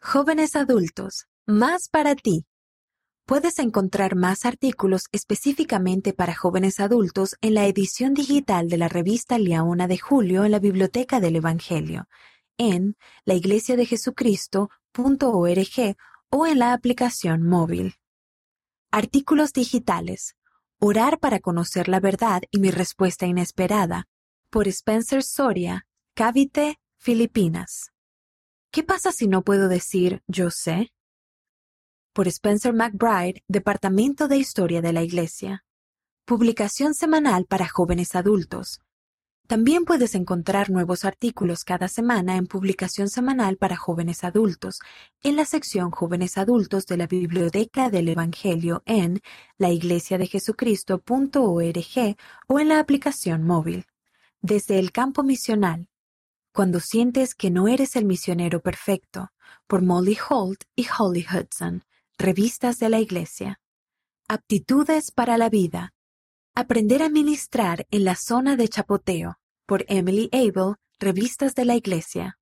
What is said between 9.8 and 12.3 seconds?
de Julio en la Biblioteca del Evangelio,